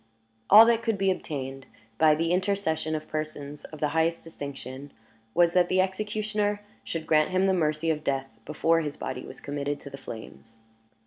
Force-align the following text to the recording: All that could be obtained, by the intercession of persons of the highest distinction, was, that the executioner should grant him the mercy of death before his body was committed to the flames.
All 0.49 0.65
that 0.65 0.81
could 0.81 0.97
be 0.97 1.11
obtained, 1.11 1.67
by 1.99 2.15
the 2.15 2.31
intercession 2.31 2.95
of 2.95 3.07
persons 3.07 3.65
of 3.65 3.79
the 3.79 3.89
highest 3.89 4.23
distinction, 4.23 4.91
was, 5.35 5.53
that 5.53 5.69
the 5.69 5.79
executioner 5.79 6.63
should 6.83 7.05
grant 7.05 7.29
him 7.29 7.45
the 7.45 7.53
mercy 7.53 7.91
of 7.91 8.03
death 8.03 8.39
before 8.43 8.81
his 8.81 8.97
body 8.97 9.27
was 9.27 9.39
committed 9.39 9.79
to 9.81 9.91
the 9.91 9.99
flames. 9.99 10.57